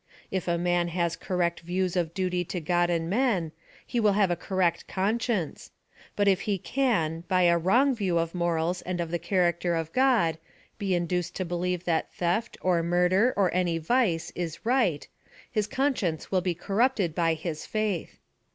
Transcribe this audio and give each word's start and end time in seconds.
If 0.31 0.47
a 0.47 0.57
man 0.57 0.87
has 0.87 1.15
correct 1.15 1.59
views 1.59 1.95
of 1.95 2.15
duty 2.15 2.43
to 2.45 2.59
God 2.59 2.89
and 2.89 3.07
men, 3.07 3.51
he 3.85 3.99
will 3.99 4.13
have 4.13 4.31
a 4.31 4.35
correct 4.35 4.87
conscience, 4.87 5.69
but 6.15 6.27
if 6.27 6.41
he 6.49 6.57
can, 6.57 7.23
by 7.27 7.43
a 7.43 7.55
wrong 7.55 7.93
view 7.93 8.17
of 8.17 8.33
mor 8.33 8.57
als 8.57 8.81
and 8.81 8.99
of 8.99 9.11
the 9.11 9.19
character 9.19 9.75
of 9.75 9.93
God, 9.93 10.39
be 10.79 10.95
induced 10.95 11.35
to 11.35 11.45
be 11.45 11.53
lieve 11.53 11.83
that 11.83 12.11
theft, 12.15 12.57
or 12.61 12.81
murder, 12.81 13.31
or 13.37 13.53
any 13.53 13.77
vice, 13.77 14.31
is 14.33 14.65
right, 14.65 15.07
his 15.51 15.67
conscience 15.67 16.31
will 16.31 16.41
be 16.41 16.55
corrupted 16.55 17.13
by 17.13 17.35
his 17.35 17.67
faith. 17.67 18.17